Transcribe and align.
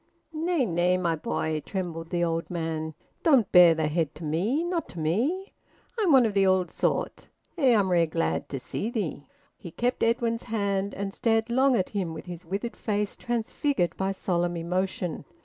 "Nay, 0.33 0.65
nay, 0.65 0.97
my 0.97 1.15
boy," 1.15 1.61
trembled 1.63 2.09
the 2.09 2.23
old 2.23 2.49
man, 2.49 2.95
"don't 3.21 3.51
bare 3.51 3.75
thy 3.75 3.85
head 3.85 4.15
to 4.15 4.23
me... 4.23 4.63
not 4.63 4.89
to 4.89 4.99
me! 4.99 5.53
I'm 5.99 6.11
one 6.11 6.25
o' 6.25 6.31
th' 6.31 6.43
ould 6.47 6.71
sort. 6.71 7.27
Eh, 7.55 7.75
I'm 7.75 7.91
rare 7.91 8.07
glad 8.07 8.49
to 8.49 8.57
see 8.59 8.89
thee!" 8.89 9.27
He 9.57 9.69
kept 9.69 10.01
Edwin's 10.01 10.41
hand, 10.49 10.95
and 10.95 11.13
stared 11.13 11.51
long 11.51 11.75
at 11.75 11.89
him, 11.89 12.15
with 12.15 12.25
his 12.25 12.47
withered 12.47 12.75
face 12.75 13.15
transfigured 13.15 13.95
by 13.95 14.11
solemn 14.11 14.57
emotion. 14.57 15.23